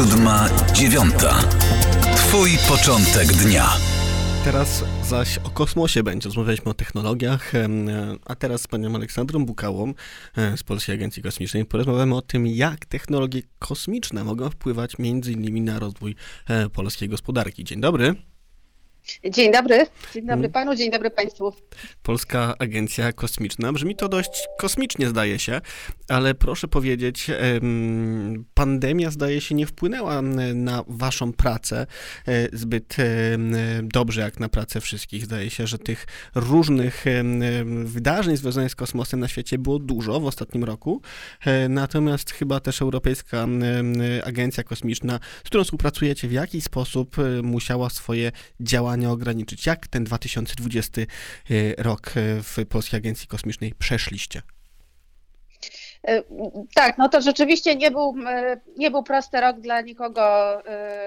siódma, 0.00 0.48
dziewiąta. 0.72 1.40
Twój 2.16 2.50
początek 2.68 3.26
dnia. 3.26 3.68
Teraz 4.44 4.84
zaś 5.04 5.38
o 5.38 5.50
kosmosie 5.50 6.02
będzie. 6.02 6.28
Rozmawialiśmy 6.28 6.70
o 6.70 6.74
technologiach, 6.74 7.52
a 8.26 8.34
teraz 8.34 8.62
z 8.62 8.66
panią 8.66 8.94
Aleksandrą 8.94 9.46
Bukałą 9.46 9.94
z 10.56 10.62
Polskiej 10.62 10.94
Agencji 10.94 11.22
Kosmicznej 11.22 11.64
porozmawiamy 11.64 12.16
o 12.16 12.22
tym, 12.22 12.46
jak 12.46 12.86
technologie 12.86 13.42
kosmiczne 13.58 14.24
mogą 14.24 14.50
wpływać 14.50 14.98
między 14.98 15.32
innymi 15.32 15.60
na 15.60 15.78
rozwój 15.78 16.14
e, 16.48 16.68
polskiej 16.68 17.08
gospodarki. 17.08 17.64
Dzień 17.64 17.80
dobry. 17.80 18.29
Dzień 19.30 19.52
dobry. 19.52 19.86
Dzień 20.14 20.26
dobry 20.26 20.46
mm. 20.46 20.52
panu, 20.52 20.76
dzień 20.76 20.90
dobry 20.90 21.10
państwu. 21.10 21.52
Polska 22.02 22.54
Agencja 22.58 23.12
Kosmiczna. 23.12 23.72
Brzmi 23.72 23.96
to 23.96 24.08
dość 24.08 24.48
kosmicznie, 24.58 25.08
zdaje 25.08 25.38
się, 25.38 25.60
ale 26.08 26.34
proszę 26.34 26.68
powiedzieć, 26.68 27.26
pandemia 28.54 29.10
zdaje 29.10 29.40
się 29.40 29.54
nie 29.54 29.66
wpłynęła 29.66 30.22
na 30.54 30.84
waszą 30.88 31.32
pracę 31.32 31.86
e, 32.28 32.56
zbyt 32.56 32.96
dobrze 33.82 34.20
jak 34.20 34.40
na 34.40 34.48
pracę 34.48 34.80
wszystkich. 34.80 35.24
Zdaje 35.24 35.50
się, 35.50 35.66
że 35.66 35.78
tych 35.78 36.06
różnych 36.34 37.04
wydarzeń 37.84 38.36
związanych 38.36 38.72
z 38.72 38.76
kosmosem 38.76 39.20
na 39.20 39.28
świecie 39.28 39.58
było 39.58 39.78
dużo 39.78 40.20
w 40.20 40.26
ostatnim 40.26 40.64
roku. 40.64 41.02
E, 41.46 41.68
natomiast 41.68 42.30
chyba 42.30 42.60
też 42.60 42.82
Europejska 42.82 43.46
Agencja 44.24 44.64
Kosmiczna, 44.64 45.20
z 45.44 45.46
którą 45.46 45.64
współpracujecie, 45.64 46.28
w 46.28 46.32
jaki 46.32 46.60
sposób 46.60 47.16
e, 47.18 47.42
musiała 47.42 47.90
swoje 47.90 48.32
działania 48.60 48.89
działania 48.90 49.10
ograniczyć. 49.10 49.66
Jak 49.66 49.86
ten 49.86 50.04
2020 50.04 51.00
y, 51.50 51.74
rok 51.78 52.16
y, 52.16 52.42
w 52.42 52.66
Polskiej 52.68 52.98
Agencji 52.98 53.28
Kosmicznej 53.28 53.74
przeszliście? 53.78 54.42
Y, 56.08 56.22
tak, 56.74 56.98
no 56.98 57.08
to 57.08 57.20
rzeczywiście 57.20 57.76
nie 57.76 57.90
był, 57.90 58.14
nie 58.76 58.90
był 58.90 59.02
prosty 59.02 59.40
rok 59.40 59.60
dla 59.60 59.80
nikogo, 59.80 60.22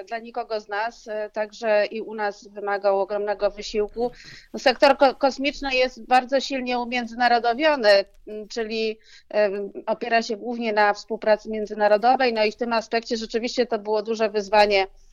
dla 0.07 0.19
nikogo 0.19 0.59
z 0.59 0.67
nas, 0.67 1.09
także 1.33 1.85
i 1.85 2.01
u 2.01 2.15
nas 2.15 2.47
wymagał 2.47 3.01
ogromnego 3.01 3.51
wysiłku. 3.51 4.11
Sektor 4.57 4.97
kosmiczny 5.17 5.75
jest 5.75 6.05
bardzo 6.05 6.39
silnie 6.39 6.79
umiędzynarodowiony, 6.79 8.05
czyli 8.49 8.99
opiera 9.85 10.21
się 10.21 10.37
głównie 10.37 10.73
na 10.73 10.93
współpracy 10.93 11.49
międzynarodowej, 11.49 12.33
no 12.33 12.45
i 12.45 12.51
w 12.51 12.55
tym 12.55 12.73
aspekcie 12.73 13.17
rzeczywiście 13.17 13.65
to 13.65 13.79
było 13.79 14.03
duże 14.03 14.29
wyzwanie 14.29 14.87
E, 14.87 15.12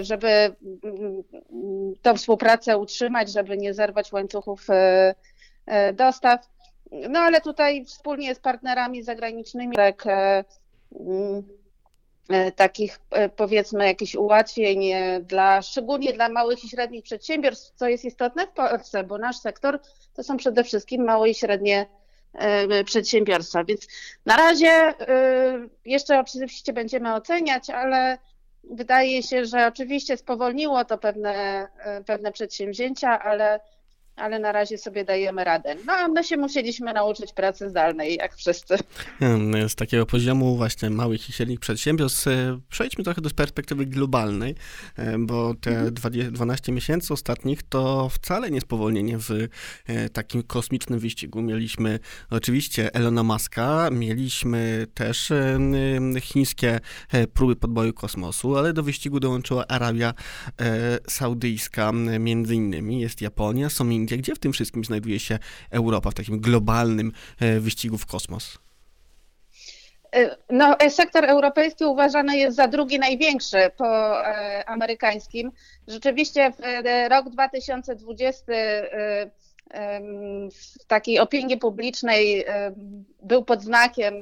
żeby 0.00 0.28
mm, 0.28 1.22
tą 2.02 2.16
współpracę 2.16 2.78
utrzymać, 2.78 3.32
żeby 3.32 3.56
nie 3.56 3.74
zerwać 3.74 4.12
łańcuchów 4.12 4.70
e, 4.70 5.14
e, 5.66 5.92
dostaw. 5.92 6.48
No 7.08 7.20
ale 7.20 7.40
tutaj 7.40 7.84
wspólnie 7.84 8.34
z 8.34 8.38
partnerami 8.38 9.02
zagranicznymi, 9.02 9.76
jak 9.76 10.04
mm, 10.06 11.42
takich 12.56 13.00
powiedzmy 13.36 13.86
jakichś 13.86 14.14
ułatwień 14.14 14.80
dla, 15.22 15.62
szczególnie 15.62 16.12
dla 16.12 16.28
małych 16.28 16.64
i 16.64 16.68
średnich 16.68 17.04
przedsiębiorstw, 17.04 17.74
co 17.74 17.88
jest 17.88 18.04
istotne 18.04 18.46
w 18.46 18.50
Polsce, 18.50 19.04
bo 19.04 19.18
nasz 19.18 19.36
sektor 19.36 19.80
to 20.14 20.22
są 20.22 20.36
przede 20.36 20.64
wszystkim 20.64 21.04
małe 21.04 21.30
i 21.30 21.34
średnie 21.34 21.86
przedsiębiorstwa. 22.84 23.64
Więc 23.64 23.86
na 24.26 24.36
razie 24.36 24.94
jeszcze 25.84 26.20
oczywiście 26.20 26.72
będziemy 26.72 27.14
oceniać, 27.14 27.70
ale 27.70 28.18
wydaje 28.70 29.22
się, 29.22 29.44
że 29.44 29.66
oczywiście 29.66 30.16
spowolniło 30.16 30.84
to 30.84 30.98
pewne, 30.98 31.68
e, 31.78 32.04
pewne 32.04 32.32
przedsięwzięcia, 32.32 33.22
ale 33.22 33.60
ale 34.16 34.38
na 34.38 34.52
razie 34.52 34.78
sobie 34.78 35.04
dajemy 35.04 35.44
radę. 35.44 35.76
No 35.86 35.92
a 35.92 36.08
my 36.08 36.24
się 36.24 36.36
musieliśmy 36.36 36.92
nauczyć 36.92 37.32
pracy 37.32 37.70
zdalnej, 37.70 38.16
jak 38.16 38.36
wszyscy. 38.36 38.76
Z 39.68 39.74
takiego 39.74 40.06
poziomu 40.06 40.56
właśnie 40.56 40.90
małych 40.90 41.28
i 41.28 41.32
średnich 41.32 41.60
przedsiębiorstw 41.60 42.26
e, 42.26 42.60
przejdźmy 42.68 43.04
trochę 43.04 43.20
do 43.20 43.30
perspektywy 43.30 43.86
globalnej, 43.86 44.54
e, 44.96 45.18
bo 45.18 45.54
te 45.54 45.90
12 45.90 46.62
mhm. 46.62 46.74
miesięcy 46.74 47.12
ostatnich 47.12 47.62
to 47.62 48.08
wcale 48.08 48.50
nie 48.50 48.60
spowolnienie 48.60 49.18
w 49.18 49.30
e, 49.86 50.08
takim 50.08 50.42
kosmicznym 50.42 50.98
wyścigu. 50.98 51.42
Mieliśmy 51.42 51.98
oczywiście 52.30 52.94
Elona 52.94 53.22
Muska, 53.22 53.88
mieliśmy 53.92 54.86
też 54.94 55.32
chińskie 56.20 56.80
próby 57.34 57.56
podboju 57.56 57.92
kosmosu, 57.92 58.56
ale 58.56 58.72
do 58.72 58.82
wyścigu 58.82 59.20
dołączyła 59.20 59.66
Arabia 59.66 60.14
Saudyjska 61.08 61.92
między 62.20 62.54
innymi, 62.54 63.00
jest 63.00 63.20
Japonia, 63.20 63.70
są 63.70 63.88
Indie, 63.90 64.05
Indie. 64.06 64.18
Gdzie 64.18 64.34
w 64.34 64.38
tym 64.38 64.52
wszystkim 64.52 64.84
znajduje 64.84 65.20
się 65.20 65.38
Europa 65.70 66.10
w 66.10 66.14
takim 66.14 66.40
globalnym 66.40 67.12
e, 67.40 67.60
wyścigu 67.60 67.98
w 67.98 68.06
kosmos? 68.06 68.58
E, 70.14 70.36
no, 70.50 70.78
e, 70.78 70.90
sektor 70.90 71.24
europejski 71.24 71.84
uważany 71.84 72.36
jest 72.36 72.56
za 72.56 72.68
drugi 72.68 72.98
największy 72.98 73.70
po 73.76 74.18
amerykańskim. 74.66 75.52
Rzeczywiście 75.88 76.52
rok 77.10 77.30
2020 77.30 78.52
w 80.78 80.84
takiej 80.86 81.18
opinii 81.18 81.56
publicznej 81.56 82.44
był 83.22 83.44
pod 83.44 83.62
znakiem 83.62 84.14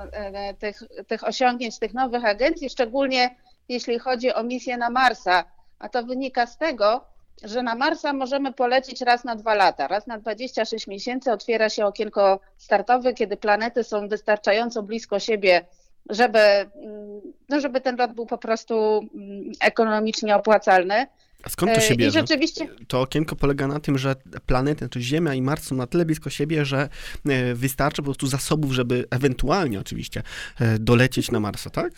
tych, 0.58 0.82
tych 1.06 1.24
osiągnięć 1.24 1.78
tych 1.78 1.94
nowych 1.94 2.24
agencji, 2.24 2.70
szczególnie 2.70 3.36
jeśli 3.68 3.98
chodzi 3.98 4.32
o 4.32 4.42
misję 4.42 4.76
na 4.76 4.90
Marsa. 4.90 5.44
A 5.78 5.88
to 5.88 6.02
wynika 6.02 6.46
z 6.46 6.58
tego, 6.58 7.04
że 7.42 7.62
na 7.62 7.74
Marsa 7.74 8.12
możemy 8.12 8.52
polecieć 8.52 9.00
raz 9.00 9.24
na 9.24 9.36
dwa 9.36 9.54
lata. 9.54 9.88
Raz 9.88 10.06
na 10.06 10.18
26 10.18 10.86
miesięcy 10.86 11.32
otwiera 11.32 11.68
się 11.68 11.86
okienko 11.86 12.40
startowe, 12.56 13.14
kiedy 13.14 13.36
planety 13.36 13.84
są 13.84 14.08
wystarczająco 14.08 14.82
blisko 14.82 15.18
siebie, 15.18 15.64
żeby, 16.10 16.38
mm, 16.38 17.20
no 17.48 17.60
żeby 17.60 17.80
ten 17.80 17.96
lot 17.96 18.12
był 18.12 18.26
po 18.26 18.38
prostu 18.38 19.08
mm, 19.14 19.52
ekonomicznie 19.60 20.36
opłacalny. 20.36 21.06
A 21.44 21.48
skąd 21.48 21.74
to 21.74 21.80
się 21.80 21.96
bierze? 21.96 22.18
I 22.18 22.22
rzeczywiście... 22.22 22.68
To 22.88 23.00
okienko 23.00 23.36
polega 23.36 23.66
na 23.66 23.80
tym, 23.80 23.98
że 23.98 24.14
planety, 24.46 24.88
to 24.88 25.00
Ziemia 25.00 25.34
i 25.34 25.42
Mars 25.42 25.64
są 25.64 25.76
na 25.76 25.86
tyle 25.86 26.04
blisko 26.04 26.30
siebie, 26.30 26.64
że 26.64 26.88
e, 27.28 27.54
wystarczy 27.54 28.02
po 28.02 28.04
prostu 28.04 28.26
zasobów, 28.26 28.72
żeby 28.72 29.04
ewentualnie 29.10 29.80
oczywiście 29.80 30.22
e, 30.60 30.78
dolecieć 30.78 31.30
na 31.30 31.40
Marsa, 31.40 31.70
tak? 31.70 31.92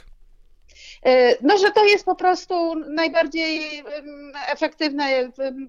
E, 1.06 1.36
no, 1.42 1.58
że 1.58 1.70
to 1.70 1.84
jest 1.84 2.04
po 2.04 2.14
prostu 2.14 2.74
najbardziej 2.74 3.82
efektywne, 4.48 5.04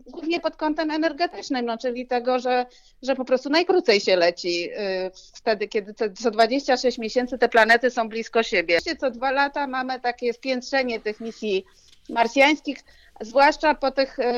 głównie 0.07 0.39
pod 0.39 0.55
kątem 0.55 0.91
energetycznym, 0.91 1.65
no, 1.65 1.77
czyli 1.77 2.07
tego, 2.07 2.39
że, 2.39 2.65
że 3.01 3.15
po 3.15 3.25
prostu 3.25 3.49
najkrócej 3.49 3.99
się 3.99 4.15
leci 4.15 4.69
e, 4.75 5.11
wtedy, 5.33 5.67
kiedy 5.67 5.93
co 5.93 6.31
26 6.31 6.97
miesięcy 6.97 7.37
te 7.37 7.49
planety 7.49 7.89
są 7.89 8.09
blisko 8.09 8.43
siebie. 8.43 8.79
Co 8.99 9.11
dwa 9.11 9.31
lata 9.31 9.67
mamy 9.67 9.99
takie 9.99 10.33
spiętrzenie 10.33 10.99
tych 10.99 11.19
misji 11.19 11.65
marsjańskich, 12.09 12.77
zwłaszcza 13.21 13.75
po 13.75 13.91
tych 13.91 14.19
e, 14.19 14.33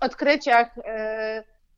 odkryciach 0.00 0.74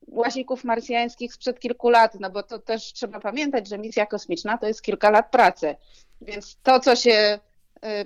łazików 0.08 0.64
marsjańskich 0.64 1.34
sprzed 1.34 1.60
kilku 1.60 1.90
lat, 1.90 2.20
no 2.20 2.30
bo 2.30 2.42
to 2.42 2.58
też 2.58 2.92
trzeba 2.92 3.20
pamiętać, 3.20 3.68
że 3.68 3.78
misja 3.78 4.06
kosmiczna 4.06 4.58
to 4.58 4.66
jest 4.66 4.82
kilka 4.82 5.10
lat 5.10 5.30
pracy. 5.30 5.76
Więc 6.20 6.56
to, 6.62 6.80
co 6.80 6.96
się 6.96 7.38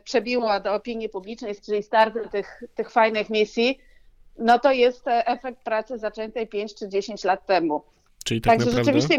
przebiło 0.04 0.60
do 0.60 0.74
opinii 0.74 1.08
publicznej, 1.08 1.54
czyli 1.66 1.82
start 1.82 2.14
tych, 2.32 2.62
tych 2.74 2.90
fajnych 2.90 3.30
misji, 3.30 3.78
no 4.38 4.58
to 4.58 4.72
jest 4.72 5.02
efekt 5.06 5.62
pracy 5.64 5.98
zaczętej 5.98 6.46
5 6.46 6.74
czy 6.74 6.88
10 6.88 7.24
lat 7.24 7.46
temu. 7.46 7.82
Czyli 8.24 8.40
tak 8.40 8.52
Także 8.52 8.66
naprawdę... 8.66 8.84
rzeczywiście 8.84 9.18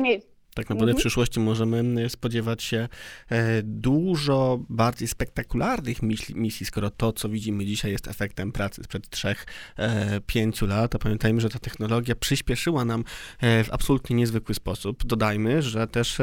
tak 0.56 0.70
naprawdę 0.70 0.86
w 0.86 0.96
mhm. 0.96 1.00
przyszłości 1.00 1.40
możemy 1.40 2.10
spodziewać 2.10 2.64
się 2.64 2.88
e, 3.30 3.62
dużo 3.64 4.60
bardziej 4.70 5.08
spektakularnych 5.08 5.98
misji, 6.36 6.66
skoro 6.66 6.90
to, 6.90 7.14
co 7.14 7.30
widzimy 7.30 7.66
dzisiaj, 7.66 7.92
jest 7.92 8.08
efektem 8.08 8.52
pracy 8.52 8.84
sprzed 8.84 9.08
3-5 9.10 10.64
e, 10.64 10.68
lat. 10.68 10.96
A 10.96 11.00
pamiętajmy, 11.00 11.42
że 11.42 11.50
ta 11.50 11.60
technologia 11.60 12.16
przyspieszyła 12.16 12.86
nam 12.86 13.04
e, 13.40 13.64
w 13.64 13.74
absolutnie 13.74 14.16
niezwykły 14.16 14.56
sposób. 14.56 15.06
Dodajmy, 15.06 15.62
że 15.62 15.88
też 15.88 16.18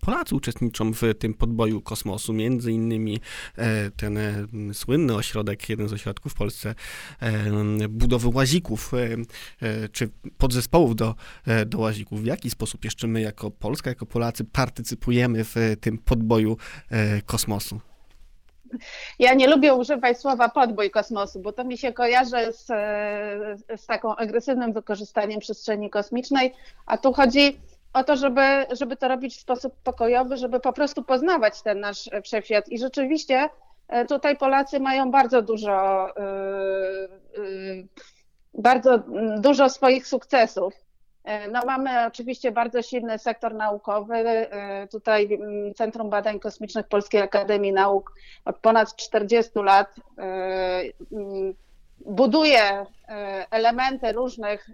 Polacy 0.00 0.34
uczestniczą 0.34 0.92
w 0.92 1.02
tym 1.18 1.34
podboju 1.34 1.80
kosmosu, 1.80 2.32
między 2.32 2.72
innymi 2.72 3.20
ten 3.96 4.18
słynny 4.72 5.14
ośrodek, 5.14 5.68
jeden 5.68 5.88
z 5.88 5.92
ośrodków 5.92 6.32
w 6.32 6.34
Polsce, 6.34 6.74
budowy 7.88 8.28
łazików, 8.28 8.92
czy 9.92 10.10
podzespołów 10.38 10.96
do, 10.96 11.14
do 11.66 11.78
łazików. 11.78 12.22
W 12.22 12.26
jaki 12.26 12.50
sposób 12.50 12.84
jeszcze 12.84 13.06
my 13.06 13.20
jako 13.20 13.50
Polska 13.50 13.77
Polska, 13.78 13.90
jako 13.90 14.06
Polacy 14.06 14.44
partycypujemy 14.44 15.44
w 15.44 15.54
tym 15.80 15.98
podboju 15.98 16.56
e, 16.90 17.22
kosmosu? 17.22 17.80
Ja 19.18 19.34
nie 19.34 19.48
lubię 19.48 19.74
używać 19.74 20.18
słowa 20.18 20.48
podbój 20.48 20.90
kosmosu, 20.90 21.40
bo 21.40 21.52
to 21.52 21.64
mi 21.64 21.78
się 21.78 21.92
kojarzy 21.92 22.52
z, 22.52 22.66
z 23.80 23.86
taką 23.86 24.16
agresywnym 24.16 24.72
wykorzystaniem 24.72 25.40
przestrzeni 25.40 25.90
kosmicznej, 25.90 26.54
a 26.86 26.98
tu 26.98 27.12
chodzi 27.12 27.60
o 27.92 28.04
to, 28.04 28.16
żeby, 28.16 28.66
żeby 28.70 28.96
to 28.96 29.08
robić 29.08 29.36
w 29.36 29.40
sposób 29.40 29.74
pokojowy, 29.84 30.36
żeby 30.36 30.60
po 30.60 30.72
prostu 30.72 31.02
poznawać 31.02 31.62
ten 31.62 31.80
nasz 31.80 32.10
wszechświat. 32.24 32.68
I 32.68 32.78
rzeczywiście 32.78 33.48
e, 33.88 34.04
tutaj 34.04 34.36
Polacy 34.36 34.80
mają 34.80 35.10
bardzo 35.10 35.42
dużo, 35.42 36.08
e, 36.16 36.22
bardzo 38.54 39.02
dużo 39.40 39.68
swoich 39.68 40.06
sukcesów 40.06 40.87
No, 41.52 41.60
mamy 41.66 42.06
oczywiście 42.06 42.52
bardzo 42.52 42.82
silny 42.82 43.18
sektor 43.18 43.54
naukowy. 43.54 44.24
Tutaj 44.90 45.34
mm, 45.34 45.74
Centrum 45.74 46.10
Badań 46.10 46.40
Kosmicznych 46.40 46.88
Polskiej 46.88 47.20
Akademii 47.20 47.72
Nauk 47.72 48.14
od 48.44 48.58
ponad 48.58 48.96
40 48.96 49.50
lat 49.58 49.94
mm, 50.16 51.54
buduje 52.06 52.86
elementy 53.50 54.12
różnych 54.12 54.70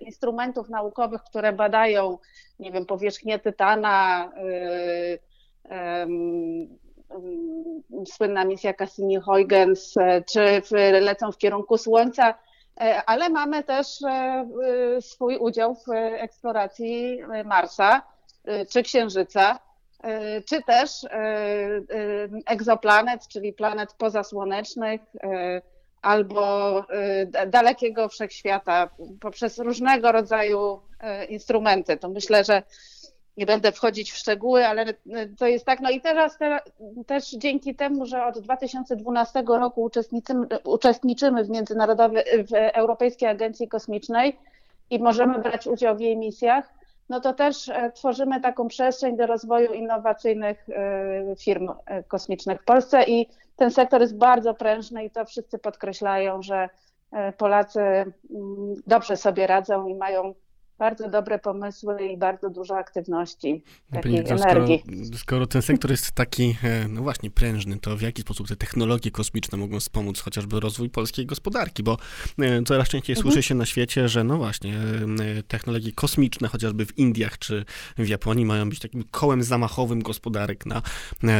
instrumentów 0.00 0.68
naukowych, 0.68 1.22
które 1.22 1.52
badają, 1.52 2.18
nie 2.58 2.72
wiem, 2.72 2.86
powierzchnię 2.86 3.38
Tytana, 3.38 4.30
słynna 8.06 8.44
misja 8.44 8.72
Cassini-Huygens, 8.72 9.94
czy 10.26 11.00
lecą 11.00 11.32
w 11.32 11.38
kierunku 11.38 11.78
Słońca, 11.78 12.30
e, 12.30 12.34
ale 13.06 13.28
mamy 13.28 13.62
też 13.64 14.02
e, 14.02 14.46
swój 15.00 15.36
udział 15.36 15.74
w 15.74 15.88
eksploracji 15.94 17.20
Marsa 17.44 18.02
czy 18.70 18.82
Księżyca, 18.82 19.58
e, 20.02 20.42
czy 20.42 20.62
też 20.62 20.90
egzoplanet, 22.46 23.28
czyli 23.28 23.52
planet 23.52 23.92
pozasłonecznych 23.92 25.00
albo 26.02 26.84
dalekiego 27.46 28.08
wszechświata 28.08 28.88
poprzez 29.20 29.58
różnego 29.58 30.12
rodzaju 30.12 30.80
instrumenty. 31.28 31.96
To 31.96 32.08
myślę, 32.08 32.44
że 32.44 32.62
nie 33.38 33.46
będę 33.46 33.72
wchodzić 33.72 34.12
w 34.12 34.16
szczegóły, 34.16 34.66
ale 34.66 34.94
to 35.38 35.46
jest 35.46 35.64
tak. 35.64 35.80
No 35.80 35.90
i 35.90 36.00
teraz, 36.00 36.38
teraz 36.38 36.62
też 37.06 37.30
dzięki 37.30 37.74
temu, 37.74 38.06
że 38.06 38.24
od 38.24 38.38
2012 38.38 39.42
roku 39.48 39.82
uczestniczymy, 39.82 40.46
uczestniczymy 40.64 41.44
w 41.44 41.50
międzynarodowej, 41.50 42.24
w 42.44 42.52
Europejskiej 42.52 43.28
Agencji 43.28 43.68
Kosmicznej 43.68 44.38
i 44.90 44.98
możemy 44.98 45.38
brać 45.38 45.66
udział 45.66 45.96
w 45.96 46.00
jej 46.00 46.16
misjach, 46.16 46.78
no 47.08 47.20
to 47.20 47.32
też 47.32 47.68
e, 47.68 47.92
tworzymy 47.92 48.40
taką 48.40 48.68
przestrzeń 48.68 49.16
do 49.16 49.26
rozwoju 49.26 49.72
innowacyjnych 49.72 50.68
e, 50.68 51.36
firm 51.36 51.68
e, 51.86 52.02
kosmicznych 52.02 52.62
w 52.62 52.64
Polsce 52.64 53.04
i 53.04 53.28
ten 53.56 53.70
sektor 53.70 54.00
jest 54.00 54.16
bardzo 54.16 54.54
prężny 54.54 55.04
i 55.04 55.10
to 55.10 55.24
wszyscy 55.24 55.58
podkreślają, 55.58 56.42
że 56.42 56.68
Polacy 57.38 57.80
mm, 57.80 58.14
dobrze 58.86 59.16
sobie 59.16 59.46
radzą 59.46 59.86
i 59.86 59.94
mają 59.94 60.34
bardzo 60.78 61.08
dobre 61.08 61.38
pomysły 61.38 62.06
i 62.06 62.16
bardzo 62.16 62.50
dużo 62.50 62.76
aktywności, 62.76 63.62
takiej 63.92 64.24
Pani, 64.24 64.40
energii. 64.42 64.82
Skoro, 64.86 65.18
skoro, 65.18 65.46
ten 65.46 65.62
sektor 65.62 65.90
jest 65.90 66.12
taki, 66.12 66.56
e, 66.62 66.88
no 66.88 67.02
właśnie, 67.02 67.30
prężny, 67.30 67.78
to 67.78 67.96
w 67.96 68.02
jaki 68.02 68.22
sposób 68.22 68.48
te 68.48 68.56
technologie 68.56 69.10
kosmiczne 69.10 69.58
mogą 69.58 69.80
wspomóc 69.80 70.20
chociażby 70.20 70.60
rozwój 70.60 70.90
polskiej 70.90 71.26
gospodarki? 71.26 71.82
Bo 71.82 71.96
e, 72.38 72.62
coraz 72.62 72.88
częściej 72.88 73.16
mhm. 73.16 73.22
słyszy 73.22 73.48
się 73.48 73.54
na 73.54 73.66
świecie, 73.66 74.08
że 74.08 74.24
no 74.24 74.36
właśnie, 74.36 74.76
e, 75.38 75.42
technologie 75.42 75.92
kosmiczne 75.92 76.48
chociażby 76.48 76.86
w 76.86 76.98
Indiach 76.98 77.38
czy 77.38 77.64
w 77.98 78.08
Japonii 78.08 78.44
mają 78.44 78.68
być 78.68 78.78
takim 78.78 79.04
kołem 79.10 79.42
zamachowym 79.42 80.02
gospodarek 80.02 80.66
na 80.66 80.82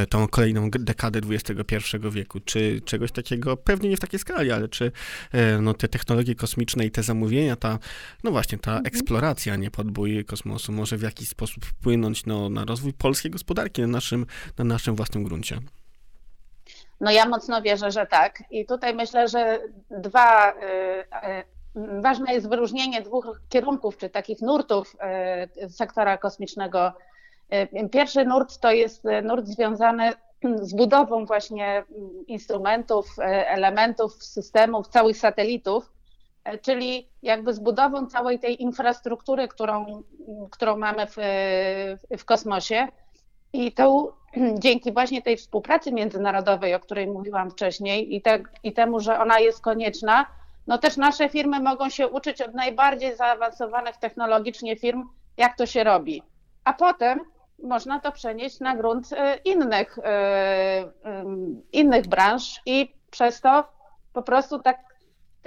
tą 0.08 0.28
kolejną 0.28 0.70
dekadę 0.70 1.20
XXI 1.30 1.96
wieku. 2.10 2.40
Czy 2.40 2.80
czegoś 2.84 3.12
takiego, 3.12 3.56
pewnie 3.56 3.88
nie 3.88 3.96
w 3.96 4.00
takiej 4.00 4.20
skali, 4.20 4.52
ale 4.52 4.68
czy 4.68 4.92
no, 5.60 5.74
te 5.74 5.88
technologie 5.88 6.34
kosmiczne 6.34 6.86
i 6.86 6.90
te 6.90 7.02
zamówienia, 7.02 7.56
ta, 7.56 7.78
no 8.24 8.30
właśnie, 8.30 8.58
ta 8.58 8.70
mhm. 8.70 8.86
eksploracja 8.86 9.27
eksploracja, 9.28 9.56
nie 9.56 9.70
podbój 9.70 10.24
kosmosu 10.24 10.72
może 10.72 10.96
w 10.96 11.02
jakiś 11.02 11.28
sposób 11.28 11.64
wpłynąć 11.64 12.26
no, 12.26 12.48
na 12.48 12.64
rozwój 12.64 12.92
polskiej 12.92 13.30
gospodarki 13.30 13.82
na 13.82 13.88
naszym, 13.88 14.26
na 14.58 14.64
naszym 14.64 14.96
własnym 14.96 15.24
gruncie? 15.24 15.58
No 17.00 17.10
ja 17.10 17.26
mocno 17.26 17.62
wierzę, 17.62 17.90
że 17.90 18.06
tak. 18.06 18.42
I 18.50 18.66
tutaj 18.66 18.94
myślę, 18.94 19.28
że 19.28 19.60
dwa. 19.90 20.54
Yy, 20.54 21.84
yy, 21.84 22.00
ważne 22.02 22.34
jest 22.34 22.48
wyróżnienie 22.48 23.02
dwóch 23.02 23.40
kierunków, 23.48 23.96
czy 23.96 24.08
takich 24.08 24.40
nurtów 24.40 24.96
yy, 25.60 25.70
sektora 25.70 26.18
kosmicznego. 26.18 26.92
Pierwszy 27.92 28.24
nurt 28.24 28.58
to 28.58 28.72
jest 28.72 29.04
nurt 29.22 29.46
związany 29.46 30.12
z 30.62 30.74
budową 30.74 31.26
właśnie 31.26 31.84
instrumentów, 32.26 33.06
elementów, 33.46 34.12
systemów, 34.24 34.88
całych 34.88 35.16
satelitów, 35.16 35.92
czyli 36.62 37.08
jakby 37.22 37.54
z 37.54 37.58
budową 37.58 38.06
całej 38.06 38.38
tej 38.38 38.62
infrastruktury, 38.62 39.48
którą, 39.48 40.02
którą 40.50 40.76
mamy 40.76 41.06
w, 41.06 41.16
w 42.18 42.24
kosmosie. 42.24 42.88
I 43.52 43.72
to 43.72 44.16
dzięki 44.64 44.92
właśnie 44.92 45.22
tej 45.22 45.36
współpracy 45.36 45.92
międzynarodowej, 45.92 46.74
o 46.74 46.80
której 46.80 47.06
mówiłam 47.06 47.50
wcześniej, 47.50 48.14
i, 48.14 48.22
te, 48.22 48.42
i 48.62 48.72
temu, 48.72 49.00
że 49.00 49.20
ona 49.20 49.38
jest 49.38 49.60
konieczna, 49.60 50.26
no 50.66 50.78
też 50.78 50.96
nasze 50.96 51.28
firmy 51.28 51.60
mogą 51.60 51.88
się 51.88 52.08
uczyć 52.08 52.42
od 52.42 52.54
najbardziej 52.54 53.16
zaawansowanych 53.16 53.96
technologicznie 53.96 54.76
firm, 54.76 55.08
jak 55.36 55.56
to 55.56 55.66
się 55.66 55.84
robi. 55.84 56.22
A 56.64 56.72
potem 56.72 57.20
można 57.62 58.00
to 58.00 58.12
przenieść 58.12 58.60
na 58.60 58.76
grunt 58.76 59.12
e, 59.12 59.36
innych, 59.36 59.98
e, 60.04 60.84
innych 61.72 62.06
branż 62.06 62.60
i 62.66 62.94
przez 63.10 63.40
to 63.40 63.64
po 64.12 64.22
prostu 64.22 64.58
tak 64.58 64.87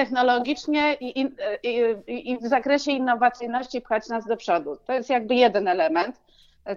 technologicznie 0.01 0.93
i, 0.93 1.21
i, 1.21 2.31
i, 2.31 2.37
w 2.37 2.47
zakresie 2.47 2.91
innowacyjności 2.91 3.81
pchać 3.81 4.09
nas 4.09 4.25
do 4.25 4.37
przodu. 4.37 4.77
To 4.85 4.93
jest 4.93 5.09
jakby 5.09 5.35
jeden 5.35 5.67
element, 5.67 6.21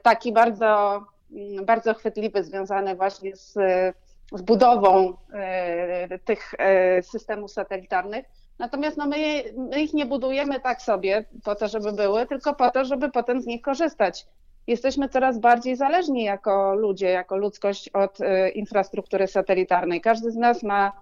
taki 0.03 0.33
bardzo, 0.33 1.01
bardzo 1.63 1.95
chwytliwy, 1.95 2.45
związany 2.45 2.95
właśnie 2.95 3.37
z, 3.37 3.53
z 4.33 4.43
budową 4.43 5.17
e, 5.33 6.19
tych 6.19 6.55
e, 6.59 7.03
systemów 7.03 7.51
satelitarnych. 7.53 8.27
Natomiast 8.59 8.97
no 8.97 9.07
my, 9.07 9.45
my 9.57 9.83
ich 9.83 9.95
nie 9.95 10.07
budujemy 10.07 10.61
tak 10.61 10.83
sobie 10.83 11.25
po 11.45 11.55
to, 11.55 11.69
żeby 11.69 11.93
były, 11.93 12.27
tylko 12.27 12.55
po 12.55 12.71
to, 12.71 12.85
żeby 12.85 13.11
potem 13.11 13.43
z 13.43 13.47
nich 13.47 13.63
korzystać. 13.63 14.27
Jesteśmy 14.67 15.09
coraz 15.09 15.39
bardziej 15.39 15.77
zależni 15.77 16.25
jako 16.25 16.75
ludzie, 16.75 17.09
jako 17.09 17.37
ludzkość 17.37 17.89
od 17.89 18.21
e, 18.21 18.49
infrastruktury 18.49 19.27
satelitarnej. 19.27 20.01
Każdy 20.01 20.31
z 20.31 20.37
nas 20.37 20.63
ma 20.63 20.93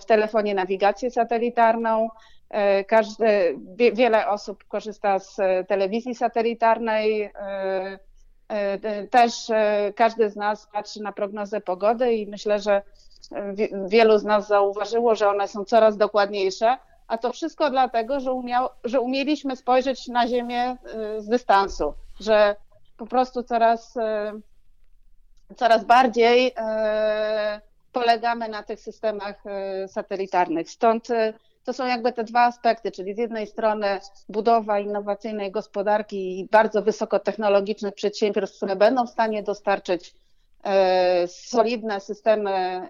w 0.00 0.04
telefonie 0.04 0.54
nawigację 0.54 1.10
satelitarną. 1.10 2.08
E, 2.50 2.84
każdy, 2.84 3.58
wiele 3.92 4.28
osób 4.28 4.64
korzysta 4.64 5.18
z 5.18 5.40
e, 5.40 5.64
telewizji 5.64 6.14
satelitarnej. 6.14 7.32
Też 9.10 9.32
każdy 9.96 10.30
z 10.30 10.36
nas 10.36 10.68
patrzy 10.72 11.02
na 11.02 11.12
prognozę 11.12 11.60
pogody 11.60 12.14
i 12.14 12.26
myślę, 12.26 12.58
że 12.58 12.82
wielu 13.86 14.18
z 14.18 14.24
nas 14.24 14.48
zauważyło, 14.48 15.14
że 15.14 15.28
one 15.28 15.48
są 15.48 15.64
coraz 15.64 15.96
dokładniejsze, 15.96 16.76
a 17.08 17.18
to 17.18 17.32
wszystko 17.32 17.70
dlatego, 17.70 18.20
że, 18.20 18.32
umiał, 18.32 18.68
że 18.84 19.00
umieliśmy 19.00 19.56
spojrzeć 19.56 20.08
na 20.08 20.28
Ziemię 20.28 20.76
z 21.18 21.28
dystansu, 21.28 21.94
że 22.20 22.56
po 22.96 23.06
prostu 23.06 23.42
coraz, 23.42 23.94
coraz 25.56 25.84
bardziej 25.84 26.54
polegamy 27.94 28.48
na 28.48 28.62
tych 28.62 28.80
systemach 28.80 29.46
e, 29.46 29.88
satelitarnych. 29.88 30.70
Stąd 30.70 31.10
e, 31.10 31.32
to 31.64 31.72
są 31.72 31.86
jakby 31.86 32.12
te 32.12 32.24
dwa 32.24 32.40
aspekty, 32.40 32.92
czyli 32.92 33.14
z 33.14 33.18
jednej 33.18 33.46
strony 33.46 34.00
budowa 34.28 34.78
innowacyjnej 34.78 35.50
gospodarki 35.50 36.40
i 36.40 36.48
bardzo 36.48 36.82
wysokotechnologicznych 36.82 37.94
przedsiębiorstw, 37.94 38.56
które 38.56 38.76
będą 38.76 39.06
w 39.06 39.10
stanie 39.10 39.42
dostarczyć 39.42 40.14
e, 40.64 41.28
solidne 41.28 42.00
systemy 42.00 42.88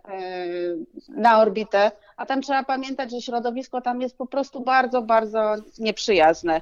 na 1.09 1.41
orbitę, 1.41 1.91
a 2.17 2.27
tam 2.27 2.43
trzeba 2.43 2.65
pamiętać, 2.65 3.11
że 3.11 3.21
środowisko 3.21 3.81
tam 3.81 4.01
jest 4.01 4.19
po 4.19 4.27
prostu 4.27 4.61
bardzo, 4.61 5.03
bardzo 5.03 5.55
nieprzyjazne. 5.79 6.61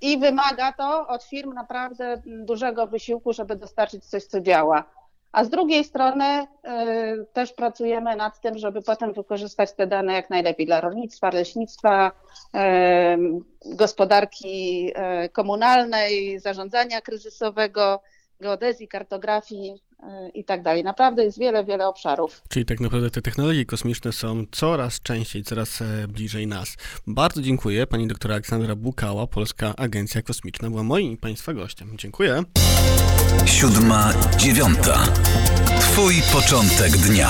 I 0.00 0.18
wymaga 0.18 0.72
to 0.72 1.08
od 1.08 1.24
firm 1.24 1.52
naprawdę 1.52 2.22
dużego 2.26 2.86
wysiłku, 2.86 3.32
żeby 3.32 3.56
dostarczyć 3.56 4.04
coś, 4.04 4.24
co 4.24 4.40
działa. 4.40 4.84
A 5.36 5.44
z 5.44 5.48
drugiej 5.48 5.84
strony 5.84 6.24
y, 6.24 6.46
też 7.32 7.52
pracujemy 7.52 8.16
nad 8.16 8.40
tym, 8.40 8.58
żeby 8.58 8.82
potem 8.82 9.12
wykorzystać 9.12 9.72
te 9.72 9.86
dane 9.86 10.12
jak 10.12 10.30
najlepiej 10.30 10.66
dla 10.66 10.80
rolnictwa, 10.80 11.30
leśnictwa, 11.30 12.12
y, 12.12 12.58
gospodarki 13.76 14.92
y, 15.24 15.28
komunalnej, 15.28 16.40
zarządzania 16.40 17.00
kryzysowego, 17.00 18.00
geodezji, 18.40 18.88
kartografii 18.88 19.82
i 20.34 20.44
tak 20.44 20.62
dalej. 20.62 20.84
Naprawdę 20.84 21.24
jest 21.24 21.38
wiele, 21.38 21.64
wiele 21.64 21.88
obszarów. 21.88 22.42
Czyli 22.48 22.64
tak 22.64 22.80
naprawdę 22.80 23.10
te 23.10 23.22
technologie 23.22 23.64
kosmiczne 23.64 24.12
są 24.12 24.44
coraz 24.52 25.00
częściej, 25.00 25.42
coraz 25.42 25.82
e, 25.82 26.08
bliżej 26.08 26.46
nas. 26.46 26.76
Bardzo 27.06 27.42
dziękuję. 27.42 27.86
Pani 27.86 28.06
doktora 28.06 28.34
Aleksandra 28.34 28.76
Bukała, 28.76 29.26
Polska 29.26 29.76
Agencja 29.76 30.22
Kosmiczna, 30.22 30.70
była 30.70 30.82
moim 30.82 31.12
i 31.12 31.16
Państwa 31.16 31.54
gościem. 31.54 31.92
Dziękuję. 31.98 32.42
Siódma, 33.46 34.12
dziewiąta. 34.36 35.04
Twój 35.80 36.14
początek 36.32 36.90
dnia. 36.90 37.24